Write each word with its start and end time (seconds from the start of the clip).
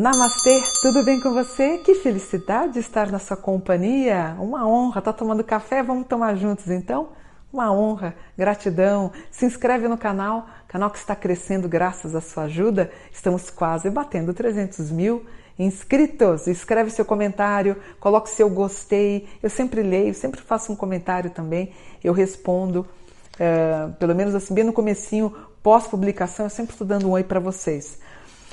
Namastê, 0.00 0.62
tudo 0.80 1.04
bem 1.04 1.20
com 1.20 1.34
você? 1.34 1.76
Que 1.76 1.94
felicidade 1.94 2.78
estar 2.78 3.12
na 3.12 3.18
sua 3.18 3.36
companhia. 3.36 4.34
Uma 4.40 4.66
honra. 4.66 5.02
Tá 5.02 5.12
tomando 5.12 5.44
café? 5.44 5.82
Vamos 5.82 6.06
tomar 6.06 6.36
juntos 6.36 6.70
então? 6.70 7.10
Uma 7.52 7.70
honra, 7.70 8.14
gratidão. 8.34 9.12
Se 9.30 9.44
inscreve 9.44 9.88
no 9.88 9.98
canal, 9.98 10.46
canal 10.66 10.90
que 10.90 10.96
está 10.96 11.14
crescendo 11.14 11.68
graças 11.68 12.14
à 12.14 12.22
sua 12.22 12.44
ajuda. 12.44 12.90
Estamos 13.12 13.50
quase 13.50 13.90
batendo 13.90 14.32
300 14.32 14.90
mil 14.90 15.26
inscritos. 15.58 16.46
Escreve 16.46 16.88
seu 16.88 17.04
comentário, 17.04 17.76
coloque 18.00 18.30
seu 18.30 18.48
gostei. 18.48 19.28
Eu 19.42 19.50
sempre 19.50 19.82
leio, 19.82 20.14
sempre 20.14 20.40
faço 20.40 20.72
um 20.72 20.76
comentário 20.76 21.28
também. 21.28 21.74
Eu 22.02 22.14
respondo, 22.14 22.86
uh, 23.34 23.92
pelo 23.98 24.14
menos 24.14 24.34
assim, 24.34 24.54
bem 24.54 24.64
no 24.64 24.72
comecinho, 24.72 25.36
pós-publicação, 25.62 26.46
eu 26.46 26.50
sempre 26.50 26.72
estou 26.72 26.86
dando 26.86 27.06
um 27.06 27.10
oi 27.10 27.22
para 27.22 27.38
vocês. 27.38 27.98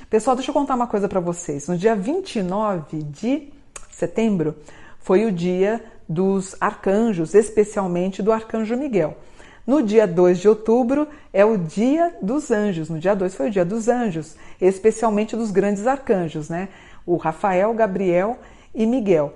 Pessoal, 0.09 0.37
deixa 0.37 0.51
eu 0.51 0.53
contar 0.53 0.75
uma 0.75 0.87
coisa 0.87 1.09
para 1.09 1.19
vocês. 1.19 1.67
No 1.67 1.77
dia 1.77 1.93
29 1.93 3.03
de 3.03 3.51
setembro 3.91 4.55
foi 4.99 5.25
o 5.25 5.31
dia 5.33 5.83
dos 6.07 6.55
arcanjos, 6.61 7.33
especialmente 7.33 8.23
do 8.23 8.31
arcanjo 8.31 8.77
Miguel. 8.77 9.17
No 9.65 9.83
dia 9.83 10.07
2 10.07 10.39
de 10.39 10.47
outubro 10.47 11.09
é 11.33 11.43
o 11.43 11.57
dia 11.57 12.15
dos 12.21 12.51
anjos. 12.51 12.89
No 12.89 12.99
dia 12.99 13.13
2 13.13 13.35
foi 13.35 13.49
o 13.49 13.51
dia 13.51 13.65
dos 13.65 13.89
anjos, 13.89 14.37
especialmente 14.61 15.35
dos 15.35 15.51
grandes 15.51 15.85
arcanjos, 15.85 16.47
né? 16.47 16.69
O 17.05 17.17
Rafael, 17.17 17.73
Gabriel 17.73 18.39
e 18.73 18.85
Miguel. 18.85 19.33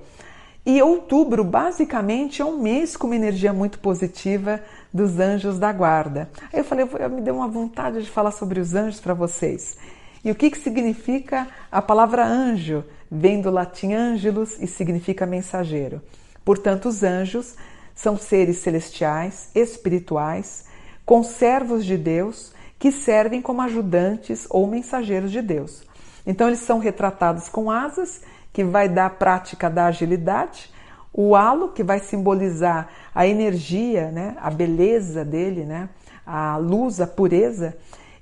E 0.66 0.82
outubro, 0.82 1.44
basicamente, 1.44 2.42
é 2.42 2.46
um 2.46 2.58
mês 2.58 2.96
com 2.96 3.08
uma 3.08 3.16
energia 3.18 3.52
muito 3.52 3.78
positiva 3.80 4.62
dos 4.94 5.20
anjos 5.20 5.60
da 5.60 5.74
guarda. 5.74 6.30
Aí 6.54 6.60
eu 6.60 6.64
falei, 6.64 6.86
me 7.10 7.20
deu 7.20 7.36
uma 7.36 7.48
vontade 7.50 8.02
de 8.02 8.10
falar 8.10 8.32
sobre 8.32 8.62
os 8.62 8.74
anjos 8.74 9.02
para 9.02 9.14
vocês. 9.14 9.76
E 10.24 10.30
o 10.30 10.36
que, 10.36 10.52
que 10.52 10.58
significa 10.60 11.48
a 11.72 11.82
palavra 11.82 12.26
anjo? 12.26 12.84
Vem 13.10 13.42
do 13.42 13.50
latim 13.50 13.94
angelus 13.94 14.60
e 14.60 14.68
significa 14.68 15.26
mensageiro. 15.26 16.02
Portanto, 16.46 16.90
os 16.90 17.04
anjos 17.04 17.56
são 17.96 18.18
seres 18.18 18.58
celestiais, 18.58 19.50
espirituais, 19.54 20.66
conservos 21.06 21.86
de 21.86 21.98
Deus, 21.98 22.54
que 22.78 22.92
servem 22.92 23.42
como 23.42 23.62
ajudantes 23.62 24.48
ou 24.50 24.68
mensageiros 24.68 25.32
de 25.32 25.42
Deus. 25.42 25.84
Então, 26.26 26.48
eles 26.48 26.60
são 26.60 26.80
retratados 26.80 27.50
com 27.50 27.70
asas, 27.70 28.22
que 28.54 28.64
vai 28.64 28.88
dar 28.88 29.08
a 29.08 29.10
prática 29.10 29.70
da 29.70 29.86
agilidade, 29.86 30.72
o 31.14 31.36
halo, 31.36 31.70
que 31.70 31.84
vai 31.84 32.00
simbolizar 32.00 32.90
a 33.14 33.28
energia, 33.28 34.12
né, 34.12 34.36
a 34.40 34.50
beleza 34.50 35.26
dele, 35.26 35.66
né, 35.66 35.90
a 36.26 36.58
luz, 36.58 37.02
a 37.02 37.08
pureza, 37.08 37.76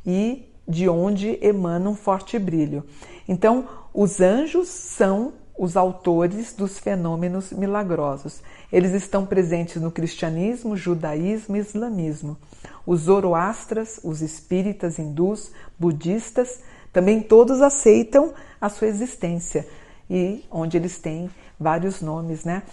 e 0.06 0.49
de 0.70 0.88
onde 0.88 1.40
emana 1.42 1.90
um 1.90 1.96
forte 1.96 2.38
brilho. 2.38 2.84
Então, 3.28 3.68
os 3.92 4.22
anjos 4.22 4.70
são 4.70 5.34
os 5.58 5.76
autores 5.76 6.54
dos 6.54 6.78
fenômenos 6.80 7.52
milagrosos. 7.52 8.42
Eles 8.72 8.94
estão 8.94 9.26
presentes 9.26 9.82
no 9.82 9.92
cristianismo, 9.92 10.78
judaísmo 10.78 11.58
e 11.58 11.60
islamismo. 11.60 12.38
Os 12.86 13.02
zoroastras, 13.02 14.00
os 14.04 14.22
espíritas, 14.22 15.00
hindus, 15.00 15.52
budistas, 15.78 16.62
também 16.94 17.22
todos 17.22 17.62
aceitam 17.62 18.34
a 18.62 18.70
sua 18.70 18.88
existência 18.88 19.68
e 20.10 20.46
onde 20.50 20.78
eles 20.78 20.98
têm 20.98 21.30
vários 21.60 22.02
nomes, 22.02 22.44
né? 22.44 22.64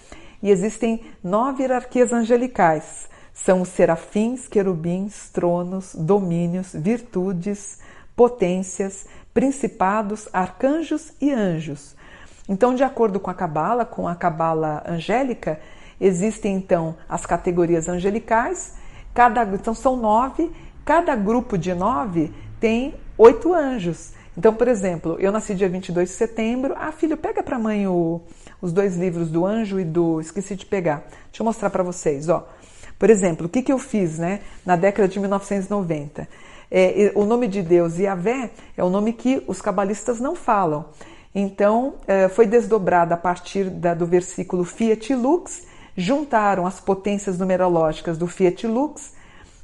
E 0.43 0.51
existem 0.51 1.03
nove 1.25 1.63
hierarquias 1.63 2.13
angelicais. 2.13 3.09
São 3.37 3.61
os 3.61 3.69
serafins, 3.69 4.49
querubins, 4.49 5.29
tronos, 5.29 5.95
domínios, 5.95 6.73
virtudes, 6.73 7.79
potências, 8.17 9.07
principados, 9.35 10.27
arcanjos 10.33 11.13
e 11.21 11.31
anjos. 11.31 11.95
Então, 12.49 12.75
de 12.75 12.83
acordo 12.83 13.21
com 13.21 13.31
a 13.31 13.35
Cabala, 13.35 13.85
com 13.85 14.09
a 14.09 14.17
Cabala 14.17 14.83
angélica, 14.87 15.61
existem 16.01 16.57
então 16.57 16.97
as 17.07 17.27
categorias 17.27 17.89
angelicais, 17.91 18.75
cada, 19.13 19.43
então 19.45 19.75
são 19.75 19.97
nove, 19.97 20.51
cada 20.83 21.15
grupo 21.15 21.59
de 21.59 21.75
nove 21.75 22.33
tem 22.59 22.95
oito 23.19 23.53
anjos. 23.53 24.15
Então, 24.37 24.55
por 24.55 24.67
exemplo, 24.67 25.17
eu 25.19 25.31
nasci 25.31 25.55
dia 25.55 25.69
22 25.69 26.09
de 26.09 26.15
setembro. 26.15 26.75
Ah, 26.77 26.91
filho, 26.91 27.19
pega 27.19 27.43
para 27.43 27.59
mãe 27.59 27.87
o, 27.87 28.23
os 28.63 28.73
dois 28.73 28.97
livros 28.97 29.31
do 29.31 29.45
anjo 29.45 29.79
e 29.79 29.85
do. 29.85 30.21
Esqueci 30.21 30.57
de 30.57 30.65
pegar. 30.65 31.07
Deixa 31.27 31.43
eu 31.43 31.45
mostrar 31.45 31.69
para 31.71 31.83
vocês. 31.83 32.29
Ó. 32.29 32.47
Por 32.99 33.11
exemplo, 33.11 33.47
o 33.47 33.49
que, 33.49 33.63
que 33.63 33.73
eu 33.73 33.79
fiz 33.79 34.19
né, 34.19 34.41
na 34.65 34.77
década 34.77 35.09
de 35.09 35.21
1990? 35.21 36.29
É, 36.71 37.13
o 37.15 37.25
nome 37.25 37.47
de 37.47 37.63
Deus, 37.63 37.99
Yahvé, 37.99 38.51
é 38.77 38.83
o 38.83 38.91
nome 38.91 39.13
que 39.13 39.43
os 39.47 39.61
cabalistas 39.61 40.19
não 40.19 40.35
falam. 40.35 40.87
Então, 41.35 41.95
é, 42.07 42.29
foi 42.29 42.47
desdobrado 42.47 43.13
a 43.13 43.17
partir 43.17 43.69
da, 43.69 43.93
do 43.93 44.07
versículo 44.07 44.65
Fiat 44.65 45.15
Lux, 45.15 45.67
juntaram 45.97 46.67
as 46.67 46.81
potências 46.81 47.39
numerológicas 47.39 48.19
do 48.19 48.27
Fiat 48.27 48.67
Lux 48.67 49.13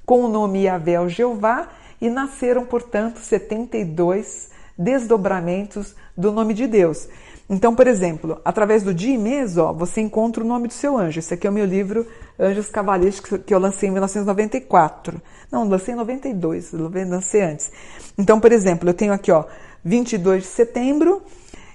com 0.05 0.25
o 0.25 0.29
nome 0.29 0.65
Yahvé 0.65 1.01
o 1.01 1.09
Jeová 1.09 1.69
e 2.01 2.11
nasceram, 2.11 2.65
portanto, 2.65 3.19
72 3.19 4.51
desdobramentos 4.77 5.95
do 6.17 6.33
nome 6.33 6.55
de 6.55 6.67
Deus. 6.67 7.09
Então, 7.49 7.75
por 7.75 7.87
exemplo, 7.87 8.41
através 8.45 8.83
do 8.83 8.95
dia 8.95 9.15
e 9.15 9.19
mês, 9.19 9.59
ó, 9.59 9.73
você 9.73 10.01
encontra 10.01 10.43
o 10.43 10.47
nome 10.47 10.69
do 10.69 10.75
seu 10.75 10.97
anjo. 10.97 11.19
Esse 11.19 11.35
aqui 11.35 11.47
é 11.47 11.51
o 11.51 11.53
meu 11.53 11.67
livro 11.67 12.07
Anjos 12.39 12.69
Cabalísticos, 12.69 13.41
que 13.45 13.53
eu 13.53 13.59
lancei 13.59 13.89
em 13.89 13.93
1994. 13.93 15.21
Não, 15.51 15.69
lancei 15.69 15.95
em 15.95 15.97
92, 15.97 16.73
lancei 16.73 17.43
antes. 17.43 17.71
Então, 18.17 18.41
por 18.41 18.53
exemplo, 18.53 18.89
eu 18.89 18.95
tenho 18.95 19.13
aqui, 19.13 19.31
ó, 19.31 19.45
22 19.85 20.45
de 20.45 20.49
setembro, 20.49 21.23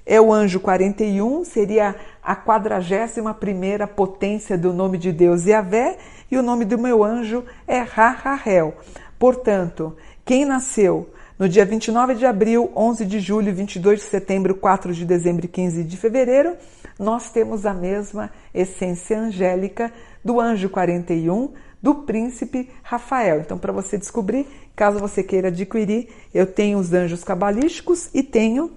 é 0.06 0.20
o 0.20 0.34
anjo 0.34 0.60
41, 0.60 1.44
seria 1.44 1.96
a 2.24 2.36
41 2.36 3.88
potência 3.88 4.58
do 4.58 4.74
nome 4.74 4.98
de 4.98 5.12
Deus 5.12 5.46
Yahvé, 5.46 5.98
e 6.32 6.38
o 6.38 6.42
nome 6.42 6.66
do 6.66 6.78
meu 6.78 7.04
anjo 7.04 7.44
é 7.68 7.80
Rahahel. 7.80 8.74
Portanto, 9.20 9.96
quem 10.26 10.46
nasceu 10.46 11.10
no 11.38 11.48
dia 11.48 11.66
29 11.66 12.16
de 12.16 12.26
abril, 12.26 12.72
11 12.76 13.06
de 13.06 13.20
julho, 13.20 13.54
22 13.54 14.00
de 14.00 14.06
setembro, 14.06 14.56
4 14.56 14.94
de 14.94 15.06
dezembro 15.06 15.46
e 15.46 15.48
15 15.48 15.84
de 15.84 15.96
fevereiro, 15.96 16.56
nós 16.98 17.30
temos 17.30 17.66
a 17.66 17.74
mesma 17.74 18.32
essência 18.54 19.20
angélica 19.20 19.94
do 20.26 20.40
anjo 20.40 20.68
41, 20.68 21.54
do 21.82 21.94
príncipe 21.94 22.70
Rafael. 22.82 23.42
Então, 23.42 23.58
para 23.58 23.72
você 23.72 24.00
descobrir, 24.00 24.48
caso 24.76 25.00
você 25.00 25.24
queira 25.24 25.50
adquirir, 25.50 26.10
eu 26.34 26.48
tenho 26.48 26.80
os 26.80 26.92
anjos 26.92 27.24
cabalísticos 27.24 28.10
e 28.16 28.24
tenho 28.24 28.72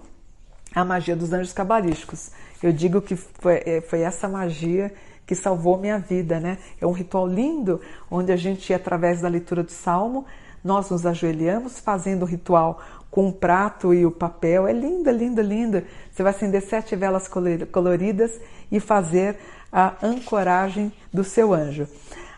a 0.74 0.84
magia 0.84 1.16
dos 1.16 1.32
anjos 1.32 1.54
cabalísticos. 1.54 2.30
Eu 2.62 2.72
digo 2.72 3.00
que 3.00 3.16
foi, 3.16 3.62
é, 3.64 3.80
foi 3.80 4.02
essa 4.02 4.28
magia 4.28 4.92
que 5.26 5.34
salvou 5.34 5.78
minha 5.78 5.98
vida, 5.98 6.38
né? 6.38 6.58
É 6.80 6.86
um 6.86 6.92
ritual 6.92 7.26
lindo 7.26 7.80
onde 8.10 8.32
a 8.32 8.36
gente, 8.36 8.74
através 8.74 9.22
da 9.22 9.28
leitura 9.28 9.62
do 9.62 9.70
salmo, 9.70 10.26
nós 10.62 10.90
nos 10.90 11.06
ajoelhamos 11.06 11.78
fazendo 11.78 12.22
o 12.22 12.26
ritual 12.26 12.80
com 13.10 13.28
o 13.28 13.32
prato 13.32 13.92
e 13.92 14.06
o 14.06 14.10
papel. 14.10 14.66
É 14.66 14.72
linda, 14.72 15.10
linda, 15.10 15.42
linda. 15.42 15.84
Você 16.10 16.22
vai 16.22 16.32
acender 16.32 16.62
sete 16.62 16.94
velas 16.94 17.28
coloridas 17.72 18.40
e 18.70 18.78
fazer 18.78 19.36
a 19.72 19.94
ancoragem 20.02 20.92
do 21.12 21.24
seu 21.24 21.52
anjo. 21.52 21.88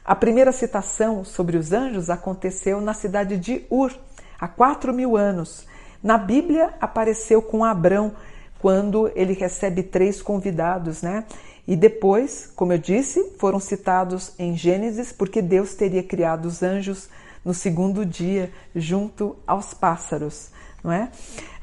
A 0.04 0.14
primeira 0.14 0.50
citação 0.50 1.24
sobre 1.24 1.56
os 1.56 1.72
anjos 1.72 2.10
aconteceu 2.10 2.80
na 2.80 2.94
cidade 2.94 3.36
de 3.36 3.64
Ur, 3.70 3.92
há 4.40 4.48
quatro 4.48 4.92
mil 4.92 5.16
anos. 5.16 5.66
Na 6.02 6.18
Bíblia 6.18 6.74
apareceu 6.80 7.40
com 7.40 7.64
Abrão, 7.64 8.12
quando 8.58 9.10
ele 9.16 9.32
recebe 9.32 9.82
três 9.82 10.22
convidados, 10.22 11.02
né? 11.02 11.24
E 11.66 11.76
depois, 11.76 12.50
como 12.54 12.72
eu 12.72 12.78
disse, 12.78 13.34
foram 13.38 13.58
citados 13.58 14.32
em 14.38 14.56
Gênesis, 14.56 15.12
porque 15.12 15.42
Deus 15.42 15.74
teria 15.74 16.02
criado 16.02 16.46
os 16.46 16.62
anjos 16.62 17.08
no 17.44 17.52
segundo 17.52 18.04
dia, 18.04 18.50
junto 18.74 19.36
aos 19.46 19.74
pássaros, 19.74 20.50
não 20.82 20.92
é? 20.92 21.10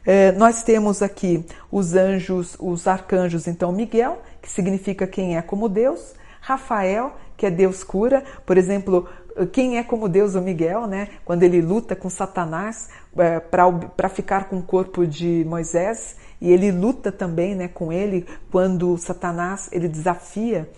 é? 0.05 0.31
nós 0.33 0.63
temos 0.63 1.01
aqui 1.01 1.45
os 1.71 1.95
anjos, 1.95 2.55
os 2.59 2.87
arcanjos, 2.87 3.47
então 3.47 3.71
Miguel, 3.71 4.21
que 4.41 4.49
significa 4.49 5.07
quem 5.07 5.37
é 5.37 5.41
como 5.41 5.69
Deus, 5.69 6.13
Rafael, 6.41 7.15
que 7.37 7.45
é 7.45 7.51
Deus 7.51 7.83
cura, 7.83 8.23
por 8.45 8.57
exemplo, 8.57 9.07
quem 9.47 9.77
é 9.77 9.83
como 9.83 10.09
Deus 10.09 10.35
o 10.35 10.41
Miguel, 10.41 10.87
né? 10.87 11.09
Quando 11.23 11.43
ele 11.43 11.61
luta 11.61 11.95
com 11.95 12.09
Satanás 12.09 12.89
é, 13.17 13.39
para 13.39 14.09
ficar 14.09 14.49
com 14.49 14.57
o 14.57 14.63
corpo 14.63 15.07
de 15.07 15.45
Moisés 15.47 16.17
e 16.41 16.51
ele 16.51 16.71
luta 16.71 17.11
também, 17.11 17.55
né, 17.55 17.67
com 17.67 17.91
ele 17.91 18.25
quando 18.51 18.97
Satanás 18.97 19.69
ele 19.71 19.87
desafia 19.87 20.69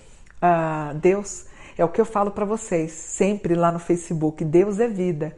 uh, 0.42 0.96
Deus 0.96 1.46
é 1.78 1.86
o 1.86 1.90
que 1.90 2.00
eu 2.00 2.06
falo 2.06 2.32
para 2.32 2.46
vocês 2.46 2.92
sempre 2.92 3.56
lá 3.56 3.72
no 3.72 3.80
Facebook: 3.80 4.44
Deus 4.44 4.80
é 4.80 4.88
vida. 4.88 5.36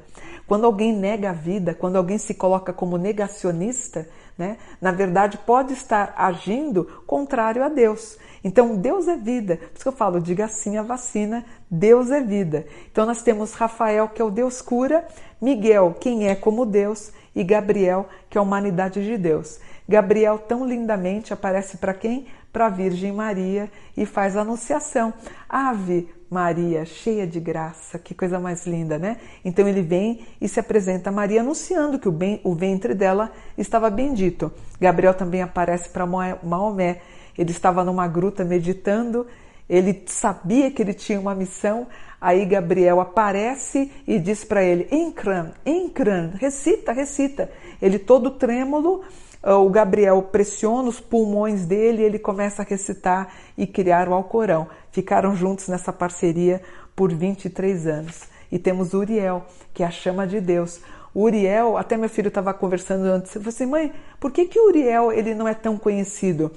Quando 0.47 0.65
alguém 0.65 0.93
nega 0.93 1.29
a 1.29 1.33
vida, 1.33 1.73
quando 1.73 1.95
alguém 1.95 2.17
se 2.17 2.33
coloca 2.33 2.73
como 2.73 2.97
negacionista, 2.97 4.07
né, 4.37 4.57
na 4.81 4.91
verdade 4.91 5.37
pode 5.37 5.73
estar 5.73 6.13
agindo 6.17 6.85
contrário 7.07 7.63
a 7.63 7.69
Deus. 7.69 8.17
Então, 8.43 8.75
Deus 8.75 9.07
é 9.07 9.15
vida. 9.15 9.55
Por 9.55 9.71
isso 9.73 9.83
que 9.83 9.87
eu 9.87 9.93
falo, 9.93 10.19
diga 10.19 10.49
sim 10.49 10.77
à 10.77 10.83
vacina, 10.83 11.45
Deus 11.71 12.11
é 12.11 12.19
vida. 12.19 12.65
Então, 12.91 13.05
nós 13.05 13.21
temos 13.21 13.53
Rafael, 13.53 14.09
que 14.09 14.21
é 14.21 14.25
o 14.25 14.29
Deus 14.29 14.61
cura, 14.61 15.07
Miguel, 15.41 15.95
quem 15.97 16.27
é 16.27 16.35
como 16.35 16.65
Deus, 16.65 17.11
e 17.33 17.43
Gabriel, 17.43 18.07
que 18.29 18.37
é 18.37 18.39
a 18.39 18.43
humanidade 18.43 19.03
de 19.03 19.17
Deus. 19.17 19.59
Gabriel 19.87 20.37
tão 20.37 20.65
lindamente 20.67 21.33
aparece 21.33 21.77
para 21.77 21.93
quem? 21.93 22.27
Para 22.51 22.67
a 22.67 22.69
Virgem 22.69 23.11
Maria 23.11 23.71
e 23.95 24.05
faz 24.05 24.35
a 24.37 24.41
anunciação. 24.41 25.13
Ave 25.47 26.09
Maria, 26.33 26.83
cheia 26.83 27.27
de 27.27 27.39
graça, 27.39 27.99
que 27.99 28.15
coisa 28.15 28.39
mais 28.39 28.65
linda, 28.65 28.97
né? 28.97 29.17
Então 29.45 29.67
ele 29.67 29.83
vem 29.83 30.25
e 30.41 30.49
se 30.49 30.59
apresenta 30.59 31.11
a 31.11 31.13
Maria 31.13 31.41
anunciando 31.41 31.99
que 31.99 32.09
o, 32.09 32.11
bem, 32.11 32.41
o 32.43 32.55
ventre 32.55 32.95
dela 32.95 33.31
estava 33.55 33.87
bendito. 33.91 34.51
Gabriel 34.81 35.13
também 35.13 35.43
aparece 35.43 35.89
para 35.89 36.07
Maomé. 36.07 37.01
Ele 37.37 37.51
estava 37.51 37.83
numa 37.83 38.07
gruta 38.07 38.43
meditando, 38.43 39.27
ele 39.69 40.03
sabia 40.07 40.71
que 40.71 40.81
ele 40.81 40.93
tinha 40.93 41.19
uma 41.19 41.35
missão. 41.35 41.85
Aí 42.19 42.45
Gabriel 42.45 42.99
aparece 42.99 43.91
e 44.07 44.17
diz 44.17 44.43
para 44.43 44.63
ele: 44.63 44.87
Encran, 44.91 45.51
Encran, 45.63 46.31
recita, 46.35 46.91
recita. 46.91 47.51
Ele 47.79 47.99
todo 47.99 48.31
trêmulo, 48.31 49.03
o 49.43 49.69
Gabriel 49.69 50.21
pressiona 50.23 50.87
os 50.87 50.99
pulmões 50.99 51.65
dele 51.65 52.01
e 52.01 52.05
ele 52.05 52.19
começa 52.19 52.61
a 52.61 52.65
recitar 52.65 53.33
e 53.57 53.67
criar 53.67 54.07
o 54.07 54.13
Alcorão. 54.13 54.67
Ficaram 54.91 55.35
juntos 55.35 55.67
nessa 55.67 55.91
parceria 55.91 56.61
por 56.95 57.13
23 57.13 57.87
anos. 57.87 58.21
E 58.51 58.57
temos 58.57 58.93
Uriel, 58.93 59.43
que 59.73 59.83
é 59.83 59.85
a 59.85 59.91
chama 59.91 60.25
de 60.25 60.39
Deus. 60.39 60.79
Uriel, 61.15 61.77
até 61.77 61.97
meu 61.97 62.09
filho 62.09 62.29
estava 62.29 62.53
conversando 62.53 63.05
antes, 63.05 63.35
eu 63.35 63.41
falei 63.41 63.55
assim, 63.55 63.65
mãe, 63.65 63.93
por 64.19 64.31
que 64.31 64.45
que 64.45 64.59
Uriel 64.59 65.11
ele 65.11 65.35
não 65.35 65.47
é 65.47 65.53
tão 65.53 65.77
conhecido? 65.77 66.51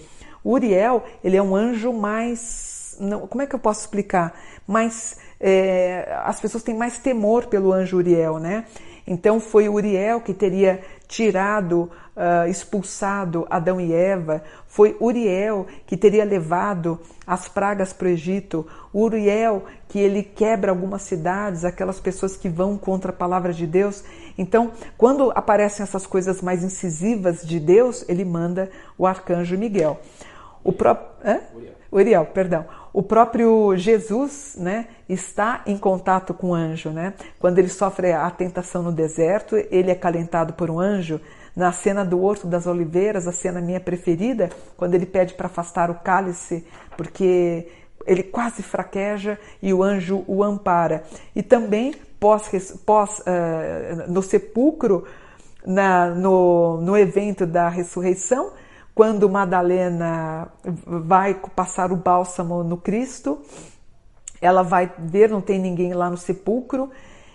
Uriel, 0.44 1.04
ele 1.22 1.36
é 1.36 1.42
um 1.42 1.54
anjo 1.54 1.92
mais, 1.92 2.96
não, 3.00 3.26
como 3.26 3.42
é 3.42 3.46
que 3.46 3.54
eu 3.54 3.58
posso 3.58 3.80
explicar? 3.80 4.38
Mais, 4.66 5.16
é, 5.40 6.16
as 6.24 6.40
pessoas 6.40 6.62
têm 6.62 6.74
mais 6.74 6.98
temor 6.98 7.46
pelo 7.46 7.72
anjo 7.72 7.98
Uriel, 7.98 8.38
né? 8.38 8.64
Então 9.06 9.38
foi 9.38 9.68
Uriel 9.68 10.20
que 10.20 10.32
teria 10.34 10.80
tirado, 11.08 11.90
uh, 12.16 12.48
expulsado 12.48 13.46
Adão 13.48 13.80
e 13.80 13.92
Eva, 13.92 14.42
foi 14.66 14.96
Uriel 15.00 15.66
que 15.86 15.96
teria 15.96 16.24
levado 16.24 17.00
as 17.26 17.48
pragas 17.48 17.92
para 17.92 18.06
o 18.06 18.10
Egito, 18.10 18.66
Uriel 18.92 19.64
que 19.88 19.98
ele 19.98 20.22
quebra 20.22 20.70
algumas 20.70 21.02
cidades, 21.02 21.64
aquelas 21.64 22.00
pessoas 22.00 22.36
que 22.36 22.48
vão 22.48 22.76
contra 22.76 23.10
a 23.10 23.14
palavra 23.14 23.52
de 23.52 23.66
Deus. 23.66 24.04
Então, 24.36 24.72
quando 24.98 25.30
aparecem 25.34 25.82
essas 25.82 26.06
coisas 26.06 26.42
mais 26.42 26.62
incisivas 26.62 27.42
de 27.46 27.60
Deus, 27.60 28.04
ele 28.08 28.24
manda 28.24 28.70
o 28.98 29.06
arcanjo 29.06 29.56
Miguel. 29.56 30.00
O 30.62 30.72
próprio. 30.72 31.08
Uriel. 31.54 31.74
Uriel, 31.90 32.26
perdão. 32.26 32.64
O 32.96 33.02
próprio 33.02 33.76
Jesus, 33.76 34.56
né, 34.58 34.86
está 35.06 35.60
em 35.66 35.76
contato 35.76 36.32
com 36.32 36.52
o 36.52 36.54
anjo, 36.54 36.88
né? 36.88 37.12
Quando 37.38 37.58
ele 37.58 37.68
sofre 37.68 38.10
a 38.10 38.30
tentação 38.30 38.82
no 38.82 38.90
deserto, 38.90 39.54
ele 39.70 39.90
é 39.90 39.94
calentado 39.94 40.54
por 40.54 40.70
um 40.70 40.80
anjo. 40.80 41.20
Na 41.54 41.72
cena 41.72 42.06
do 42.06 42.22
Horto 42.22 42.46
das 42.46 42.66
Oliveiras, 42.66 43.28
a 43.28 43.32
cena 43.32 43.60
minha 43.60 43.80
preferida, 43.80 44.48
quando 44.78 44.94
ele 44.94 45.04
pede 45.04 45.34
para 45.34 45.44
afastar 45.44 45.90
o 45.90 45.96
cálice, 45.96 46.66
porque 46.96 47.68
ele 48.06 48.22
quase 48.22 48.62
fraqueja 48.62 49.38
e 49.62 49.74
o 49.74 49.82
anjo 49.82 50.24
o 50.26 50.42
ampara. 50.42 51.04
E 51.34 51.42
também 51.42 51.94
pós, 52.18 52.48
pós 52.86 53.18
uh, 53.18 54.10
no 54.10 54.22
sepulcro, 54.22 55.04
na, 55.66 56.06
no, 56.14 56.80
no 56.80 56.96
evento 56.96 57.44
da 57.44 57.68
ressurreição, 57.68 58.52
quando 58.96 59.28
Madalena 59.28 60.48
vai 60.64 61.34
passar 61.54 61.92
o 61.92 61.96
bálsamo 61.96 62.64
no 62.64 62.78
Cristo, 62.78 63.42
ela 64.40 64.62
vai 64.62 64.90
ver, 64.98 65.28
não 65.28 65.42
tem 65.42 65.58
ninguém 65.58 65.92
lá 65.92 66.08
no 66.08 66.16
sepulcro, 66.16 66.90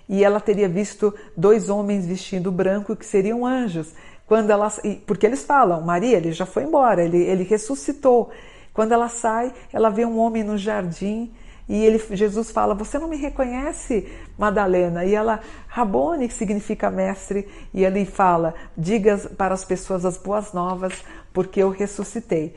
e 0.09 0.23
ela 0.23 0.39
teria 0.39 0.67
visto 0.67 1.13
dois 1.37 1.69
homens 1.69 2.07
vestindo 2.07 2.51
branco 2.51 2.95
que 2.95 3.05
seriam 3.05 3.45
anjos. 3.45 3.93
Quando 4.25 4.49
ela, 4.49 4.73
porque 5.05 5.23
eles 5.23 5.43
falam, 5.43 5.81
Maria, 5.81 6.17
ele 6.17 6.31
já 6.31 6.47
foi 6.47 6.63
embora, 6.63 7.03
ele, 7.03 7.21
ele 7.21 7.43
ressuscitou. 7.43 8.31
Quando 8.73 8.93
ela 8.93 9.07
sai, 9.07 9.53
ela 9.71 9.91
vê 9.91 10.03
um 10.03 10.17
homem 10.17 10.43
no 10.43 10.57
jardim 10.57 11.31
e 11.71 11.85
ele, 11.85 12.03
Jesus 12.11 12.51
fala: 12.51 12.73
Você 12.73 12.99
não 12.99 13.07
me 13.07 13.15
reconhece, 13.15 14.05
Madalena? 14.37 15.05
E 15.05 15.15
ela, 15.15 15.39
Rabone, 15.67 16.27
que 16.27 16.33
significa 16.33 16.91
mestre, 16.91 17.47
e 17.73 17.85
ele 17.85 18.03
fala: 18.03 18.53
Diga 18.77 19.17
para 19.37 19.53
as 19.53 19.63
pessoas 19.63 20.03
as 20.03 20.17
boas 20.17 20.51
novas, 20.51 20.93
porque 21.33 21.61
eu 21.61 21.69
ressuscitei. 21.69 22.55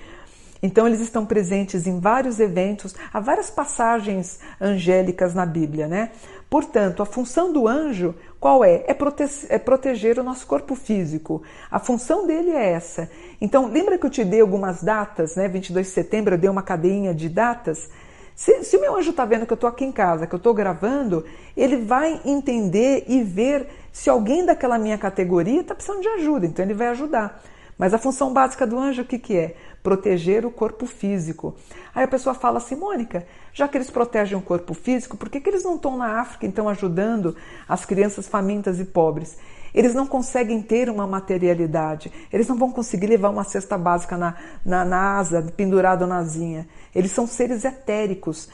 Então, 0.63 0.87
eles 0.87 1.01
estão 1.01 1.27
presentes 1.27 1.87
em 1.87 2.01
vários 2.01 2.41
eventos, 2.41 2.95
há 3.13 3.21
várias 3.21 3.51
passagens 3.51 4.41
angélicas 4.59 5.35
na 5.35 5.45
Bíblia, 5.45 5.87
né? 5.87 6.11
Portanto, 6.49 7.03
a 7.03 7.07
função 7.07 7.53
do 7.53 7.69
anjo, 7.69 8.15
qual 8.41 8.65
é? 8.65 8.83
É, 8.87 8.95
prote 8.95 9.25
é, 9.51 9.59
proteger 9.59 10.19
o 10.19 10.23
nosso 10.23 10.47
corpo 10.47 10.75
físico. 10.75 11.43
A 11.71 11.79
função 11.79 12.27
dele 12.27 12.51
é 12.51 12.71
essa. 12.71 13.11
Então, 13.41 13.67
lembra 13.67 13.99
que 13.99 14.07
eu 14.07 14.11
te 14.11 14.25
dei 14.25 14.41
algumas 14.41 14.83
datas, 14.83 15.37
né? 15.37 15.49
22 15.49 15.87
de 15.87 15.93
setembro 15.93 16.35
eu 16.35 16.39
dei 16.39 16.49
uma 16.49 16.63
cadeinha 16.63 17.13
de 17.13 17.29
datas. 17.29 17.91
Se, 18.35 18.65
se 18.65 18.77
o 18.77 18.81
meu 18.81 18.97
anjo 18.97 19.11
está 19.11 19.25
vendo 19.25 19.47
que 19.47 19.53
eu 19.53 19.57
estou 19.57 19.69
aqui 19.69 19.85
em 19.85 19.93
casa, 19.93 20.27
que 20.27 20.35
eu 20.35 20.39
estou 20.39 20.55
gravando, 20.55 21.27
ele 21.57 21.77
vai 21.77 22.21
entender 22.25 23.05
e 23.07 23.23
ver 23.23 23.69
se 23.93 24.09
alguém 24.09 24.47
daquela 24.47 24.79
minha 24.79 24.97
categoria 24.97 25.61
está 25.61 25.75
precisando 25.75 26.01
de 26.01 26.09
ajuda, 26.09 26.47
então 26.47 26.65
ele 26.65 26.75
vai 26.75 26.89
ajudar. 26.89 27.43
Mas 27.77 27.93
a 27.93 27.99
função 27.99 28.33
básica 28.33 28.67
do 28.67 28.79
anjo 28.79 29.03
o 29.03 29.05
que, 29.05 29.19
que 29.19 29.37
é? 29.37 29.57
Proteger 29.83 30.47
o 30.47 30.51
corpo 30.51 30.87
físico. 30.87 31.55
Aí 31.95 32.05
a 32.05 32.09
pessoa 32.09 32.35
fala 32.35 32.59
assim, 32.59 32.77
Mônica, 32.77 33.27
já 33.53 33.67
que 33.67 33.77
eles 33.77 33.91
protegem 33.91 34.39
o 34.39 34.43
corpo 34.43 34.75
físico, 34.75 35.17
por 35.17 35.29
que, 35.29 35.41
que 35.41 35.51
eles 35.51 35.65
não 35.65 35.77
estão 35.77 35.97
na 35.97 36.21
África, 36.21 36.47
então, 36.47 36.69
ajudando 36.69 37.37
as 37.69 37.85
crianças 37.85 38.29
famintas 38.29 38.79
e 38.79 38.85
pobres? 38.85 39.37
Eles 39.75 39.93
não 39.93 40.07
conseguem 40.07 40.63
ter 40.63 40.89
uma 40.89 41.05
materialidade, 41.05 42.13
eles 42.33 42.47
não 42.47 42.57
vão 42.57 42.71
conseguir 42.71 43.09
levar 43.09 43.31
uma 43.31 43.43
cesta 43.43 43.77
básica 43.77 44.17
na, 44.17 44.37
na, 44.65 44.85
na 44.85 45.19
asa, 45.19 45.43
pendurado 45.57 46.07
na 46.07 46.19
asinha. 46.19 46.69
Eles 46.95 47.11
são 47.11 47.27
seres 47.27 47.65
etéricos. 47.65 48.49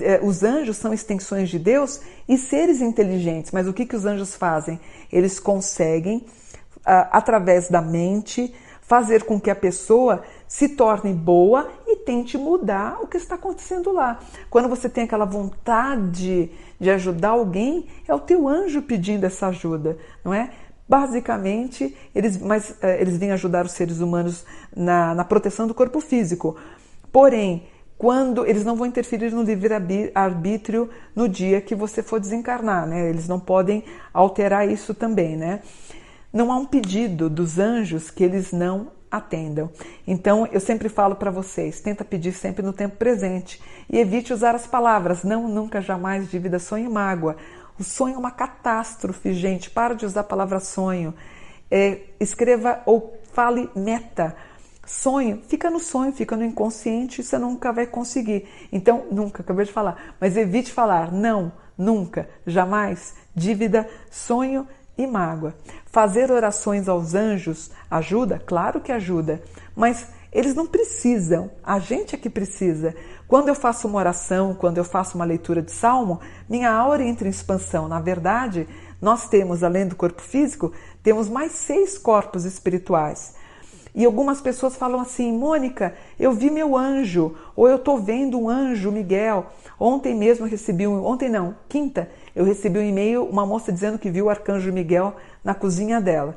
É, 0.00 0.20
os 0.22 0.42
anjos 0.42 0.78
são 0.78 0.94
extensões 0.94 1.50
de 1.50 1.58
Deus 1.58 2.00
e 2.26 2.38
seres 2.38 2.80
inteligentes. 2.80 3.52
Mas 3.52 3.68
o 3.68 3.74
que, 3.74 3.84
que 3.84 3.94
os 3.94 4.06
anjos 4.06 4.34
fazem? 4.34 4.80
Eles 5.12 5.38
conseguem, 5.38 6.24
através 6.84 7.68
da 7.68 7.80
mente, 7.80 8.54
fazer 8.82 9.24
com 9.24 9.40
que 9.40 9.50
a 9.50 9.56
pessoa 9.56 10.22
se 10.46 10.68
torne 10.70 11.12
boa 11.12 11.70
e 11.86 11.96
tente 11.96 12.36
mudar 12.36 12.98
o 13.02 13.06
que 13.06 13.16
está 13.16 13.34
acontecendo 13.34 13.90
lá. 13.90 14.20
Quando 14.50 14.68
você 14.68 14.88
tem 14.88 15.04
aquela 15.04 15.24
vontade 15.24 16.50
de 16.78 16.90
ajudar 16.90 17.30
alguém, 17.30 17.86
é 18.06 18.14
o 18.14 18.20
teu 18.20 18.46
anjo 18.46 18.82
pedindo 18.82 19.24
essa 19.24 19.48
ajuda, 19.48 19.96
não 20.22 20.34
é? 20.34 20.50
Basicamente, 20.86 21.96
eles, 22.14 22.36
mas, 22.36 22.76
eh, 22.82 23.00
eles 23.00 23.16
vêm 23.16 23.32
ajudar 23.32 23.64
os 23.64 23.72
seres 23.72 24.00
humanos 24.00 24.44
na, 24.76 25.14
na 25.14 25.24
proteção 25.24 25.66
do 25.66 25.72
corpo 25.72 25.98
físico. 25.98 26.56
Porém, 27.10 27.66
quando 27.96 28.44
eles 28.44 28.64
não 28.64 28.76
vão 28.76 28.86
interferir 28.86 29.30
no 29.32 29.42
livre-arbítrio 29.42 30.90
no 31.16 31.26
dia 31.26 31.60
que 31.60 31.74
você 31.74 32.02
for 32.02 32.20
desencarnar, 32.20 32.86
né? 32.86 33.08
Eles 33.08 33.26
não 33.26 33.40
podem 33.40 33.82
alterar 34.12 34.68
isso 34.68 34.92
também, 34.92 35.36
né? 35.36 35.62
Não 36.34 36.50
há 36.50 36.56
um 36.56 36.66
pedido 36.66 37.30
dos 37.30 37.60
anjos 37.60 38.10
que 38.10 38.24
eles 38.24 38.50
não 38.50 38.88
atendam. 39.08 39.70
Então, 40.04 40.48
eu 40.50 40.58
sempre 40.58 40.88
falo 40.88 41.14
para 41.14 41.30
vocês, 41.30 41.80
tenta 41.80 42.04
pedir 42.04 42.32
sempre 42.32 42.60
no 42.60 42.72
tempo 42.72 42.96
presente 42.96 43.62
e 43.88 44.00
evite 44.00 44.32
usar 44.32 44.52
as 44.52 44.66
palavras 44.66 45.22
não, 45.22 45.46
nunca, 45.46 45.80
jamais, 45.80 46.28
dívida, 46.28 46.58
sonho 46.58 46.86
e 46.86 46.92
mágoa. 46.92 47.36
O 47.78 47.84
sonho 47.84 48.16
é 48.16 48.18
uma 48.18 48.32
catástrofe, 48.32 49.32
gente. 49.32 49.70
Para 49.70 49.94
de 49.94 50.04
usar 50.04 50.22
a 50.22 50.24
palavra 50.24 50.58
sonho. 50.58 51.14
É, 51.70 52.00
escreva 52.18 52.82
ou 52.84 53.16
fale 53.32 53.70
meta. 53.76 54.34
Sonho, 54.84 55.40
fica 55.46 55.70
no 55.70 55.78
sonho, 55.78 56.10
fica 56.10 56.36
no 56.36 56.44
inconsciente, 56.44 57.22
você 57.22 57.38
nunca 57.38 57.72
vai 57.72 57.86
conseguir. 57.86 58.48
Então, 58.72 59.06
nunca, 59.08 59.40
acabei 59.40 59.66
de 59.66 59.72
falar, 59.72 60.16
mas 60.20 60.36
evite 60.36 60.72
falar 60.72 61.12
não, 61.12 61.52
nunca, 61.78 62.28
jamais, 62.44 63.14
dívida, 63.36 63.88
sonho 64.10 64.66
e 64.96 65.06
mágoa. 65.06 65.54
Fazer 65.86 66.30
orações 66.30 66.88
aos 66.88 67.14
anjos 67.14 67.70
ajuda? 67.90 68.42
Claro 68.46 68.80
que 68.80 68.92
ajuda, 68.92 69.42
mas 69.74 70.08
eles 70.32 70.54
não 70.54 70.66
precisam, 70.66 71.50
a 71.62 71.78
gente 71.78 72.14
é 72.14 72.18
que 72.18 72.28
precisa. 72.28 72.94
Quando 73.28 73.48
eu 73.48 73.54
faço 73.54 73.86
uma 73.86 73.98
oração, 73.98 74.54
quando 74.54 74.78
eu 74.78 74.84
faço 74.84 75.16
uma 75.16 75.24
leitura 75.24 75.62
de 75.62 75.70
salmo, 75.70 76.20
minha 76.48 76.70
aura 76.72 77.04
entra 77.04 77.28
em 77.28 77.30
expansão. 77.30 77.86
Na 77.86 78.00
verdade, 78.00 78.68
nós 79.00 79.28
temos, 79.28 79.62
além 79.62 79.86
do 79.86 79.94
corpo 79.94 80.20
físico, 80.20 80.72
temos 81.02 81.28
mais 81.28 81.52
seis 81.52 81.96
corpos 81.96 82.44
espirituais. 82.44 83.34
E 83.94 84.04
algumas 84.04 84.40
pessoas 84.40 84.74
falam 84.76 85.00
assim: 85.00 85.32
Mônica, 85.32 85.94
eu 86.18 86.32
vi 86.32 86.50
meu 86.50 86.76
anjo, 86.76 87.36
ou 87.54 87.68
eu 87.68 87.76
estou 87.76 87.98
vendo 87.98 88.38
um 88.38 88.48
anjo, 88.48 88.90
Miguel. 88.90 89.46
Ontem 89.78 90.14
mesmo 90.14 90.46
recebi 90.46 90.86
um. 90.86 91.04
Ontem 91.04 91.28
não, 91.28 91.54
quinta, 91.68 92.10
eu 92.34 92.44
recebi 92.44 92.78
um 92.78 92.82
e-mail, 92.82 93.24
uma 93.24 93.46
moça 93.46 93.70
dizendo 93.70 93.98
que 93.98 94.10
viu 94.10 94.26
o 94.26 94.30
arcanjo 94.30 94.72
Miguel 94.72 95.14
na 95.44 95.54
cozinha 95.54 96.00
dela. 96.00 96.36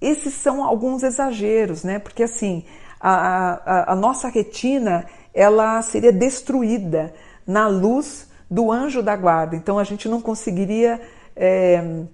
Esses 0.00 0.34
são 0.34 0.62
alguns 0.62 1.02
exageros, 1.02 1.82
né? 1.82 1.98
Porque 1.98 2.22
assim, 2.22 2.64
a, 3.00 3.90
a, 3.90 3.92
a 3.92 3.96
nossa 3.96 4.28
retina 4.28 5.06
ela 5.34 5.82
seria 5.82 6.12
destruída 6.12 7.12
na 7.44 7.66
luz 7.66 8.28
do 8.48 8.70
anjo 8.70 9.02
da 9.02 9.16
guarda. 9.16 9.56
Então 9.56 9.78
a 9.78 9.84
gente 9.84 10.08
não 10.08 10.20
conseguiria. 10.20 11.00
É, 11.34 12.04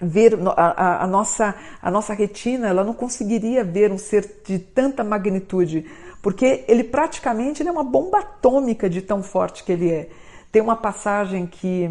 ver 0.00 0.38
a, 0.56 1.04
a, 1.04 1.06
nossa, 1.06 1.54
a 1.80 1.90
nossa 1.90 2.12
retina, 2.12 2.68
ela 2.68 2.84
não 2.84 2.94
conseguiria 2.94 3.62
ver 3.62 3.92
um 3.92 3.98
ser 3.98 4.42
de 4.44 4.58
tanta 4.58 5.04
magnitude, 5.04 5.86
porque 6.20 6.64
ele 6.66 6.84
praticamente 6.84 7.62
ele 7.62 7.68
é 7.68 7.72
uma 7.72 7.84
bomba 7.84 8.18
atômica 8.18 8.88
de 8.88 9.02
tão 9.02 9.22
forte 9.22 9.64
que 9.64 9.72
ele 9.72 9.90
é. 9.90 10.08
Tem 10.50 10.60
uma 10.60 10.76
passagem 10.76 11.46
que 11.46 11.88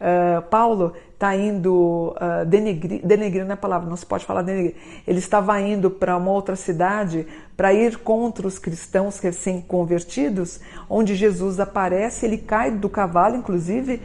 uh, 0.00 0.42
Paulo 0.50 0.92
está 1.12 1.34
indo 1.34 2.14
uh, 2.16 2.44
denegrir, 2.44 3.00
denegrir 3.04 3.44
não 3.44 3.54
é 3.54 3.56
palavra, 3.56 3.88
não 3.88 3.96
se 3.96 4.04
pode 4.04 4.26
falar 4.26 4.42
denegrir. 4.42 4.74
Ele 5.06 5.18
estava 5.18 5.58
indo 5.60 5.90
para 5.90 6.16
uma 6.16 6.30
outra 6.30 6.54
cidade 6.54 7.26
para 7.56 7.72
ir 7.72 7.98
contra 7.98 8.46
os 8.46 8.58
cristãos 8.58 9.18
recém-convertidos, 9.20 10.60
onde 10.88 11.14
Jesus 11.14 11.58
aparece, 11.58 12.26
ele 12.26 12.38
cai 12.38 12.70
do 12.70 12.88
cavalo, 12.88 13.36
inclusive, 13.36 14.02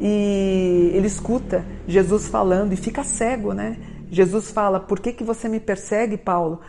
e 0.00 0.90
ele 0.94 1.06
escuta 1.06 1.64
Jesus 1.86 2.28
falando 2.28 2.72
e 2.72 2.76
fica 2.76 3.02
cego, 3.02 3.52
né? 3.52 3.76
Jesus 4.10 4.50
fala: 4.50 4.80
Por 4.80 5.00
que, 5.00 5.12
que 5.12 5.24
você 5.24 5.48
me 5.48 5.60
persegue, 5.60 6.16
Paulo? 6.16 6.60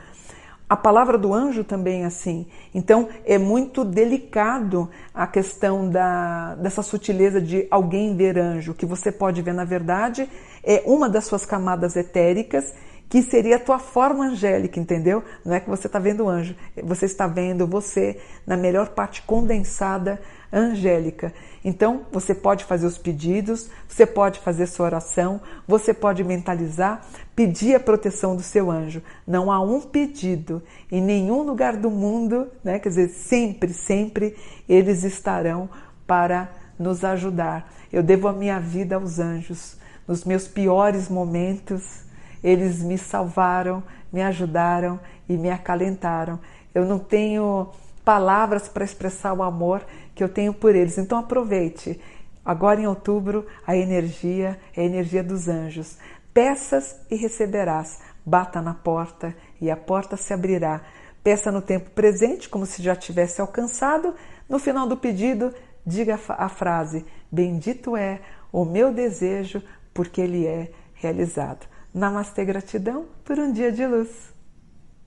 A 0.70 0.76
palavra 0.76 1.18
do 1.18 1.34
anjo 1.34 1.64
também 1.64 2.04
é 2.04 2.06
assim. 2.06 2.46
Então 2.76 3.08
é 3.26 3.38
muito 3.38 3.86
delicado 3.86 4.90
a 5.14 5.26
questão 5.26 5.90
da, 5.90 6.56
dessa 6.56 6.84
sutileza 6.84 7.40
de 7.40 7.66
alguém 7.72 8.18
ver 8.18 8.38
anjo. 8.38 8.74
Que 8.74 8.86
você 8.86 9.10
pode 9.10 9.42
ver, 9.42 9.54
na 9.54 9.64
verdade, 9.64 10.30
é 10.62 10.84
uma 10.86 11.10
das 11.10 11.24
suas 11.24 11.46
camadas 11.46 11.96
etéricas, 11.96 12.74
que 13.10 13.22
seria 13.22 13.56
a 13.56 13.60
tua 13.60 13.80
forma 13.80 14.26
angélica, 14.26 14.80
entendeu? 14.80 15.24
Não 15.46 15.54
é 15.56 15.60
que 15.60 15.70
você 15.70 15.88
está 15.88 16.00
vendo 16.00 16.28
anjo, 16.28 16.56
você 16.84 17.06
está 17.06 17.26
vendo 17.26 17.66
você 17.66 18.20
na 18.46 18.58
melhor 18.58 18.90
parte 18.90 19.22
condensada 19.22 20.20
angélica. 20.52 21.34
Então, 21.64 22.06
você 22.12 22.34
pode 22.34 22.64
fazer 22.64 22.86
os 22.86 22.98
pedidos, 22.98 23.70
você 23.88 24.06
pode 24.06 24.40
fazer 24.40 24.68
sua 24.68 24.86
oração, 24.86 25.42
você 25.68 25.94
pode 25.94 26.24
mentalizar, 26.24 27.06
pedir 27.36 27.76
a 27.76 27.80
proteção 27.80 28.36
do 28.36 28.42
seu 28.42 28.72
anjo. 28.72 29.02
Não 29.26 29.52
há 29.52 29.60
um 29.60 29.82
pedido 29.82 30.62
em 30.92 31.02
nenhum 31.02 31.42
lugar 31.44 31.76
do 31.76 31.90
mundo, 31.90 32.48
né? 32.64 32.80
quer 32.80 32.90
dizer, 32.90 33.10
sempre, 33.10 33.74
sempre 33.74 34.36
eles 34.68 35.04
estarão 35.04 35.70
para 36.06 36.50
nos 36.80 37.04
ajudar. 37.04 37.74
Eu 37.92 38.04
devo 38.04 38.28
a 38.28 38.34
minha 38.34 38.60
vida 38.60 38.96
aos 38.96 39.20
anjos. 39.20 39.76
Nos 40.08 40.24
meus 40.24 40.48
piores 40.48 41.10
momentos, 41.10 42.07
eles 42.44 42.82
me 42.82 42.98
salvaram, 42.98 43.84
me 44.12 44.22
ajudaram 44.22 45.00
e 45.28 45.38
me 45.38 45.50
acalentaram. 45.50 46.40
Eu 46.74 46.86
não 46.86 47.00
tenho 47.00 47.70
palavras 48.04 48.70
para 48.70 48.86
expressar 48.86 49.34
o 49.34 49.44
amor 49.44 49.86
que 50.16 50.24
eu 50.24 50.30
tenho 50.30 50.54
por 50.54 50.76
eles. 50.76 50.98
Então 50.98 51.18
aproveite. 51.18 52.00
Agora 52.46 52.80
em 52.80 52.88
outubro, 52.88 53.46
a 53.66 53.76
energia 53.76 54.58
é 54.76 54.82
a 54.82 54.86
energia 54.86 55.24
dos 55.24 55.48
anjos. 55.48 55.98
Peças 56.34 56.96
e 57.12 57.16
receberás. 57.16 58.00
Bata 58.26 58.62
na 58.62 58.74
porta 58.74 59.36
e 59.60 59.70
a 59.70 59.76
porta 59.76 60.16
se 60.16 60.34
abrirá. 60.34 60.82
Peça 61.24 61.52
no 61.52 61.62
tempo 61.62 61.90
presente, 61.90 62.48
como 62.48 62.66
se 62.66 62.82
já 62.82 62.96
tivesse 62.96 63.42
alcançado. 63.42 64.14
No 64.48 64.60
final 64.60 64.88
do 64.88 64.96
pedido, 64.96 65.54
diga 65.86 66.20
a 66.30 66.48
frase: 66.48 67.06
Bendito 67.30 67.98
é 67.98 68.22
o 68.52 68.64
meu 68.64 68.94
desejo, 68.94 69.62
porque 69.94 70.22
ele 70.22 70.46
é 70.46 70.72
realizado. 70.94 71.68
Namastê, 71.94 72.46
gratidão 72.46 73.06
por 73.24 73.40
um 73.40 73.52
dia 73.52 73.72
de 73.72 73.86
luz. 73.86 74.37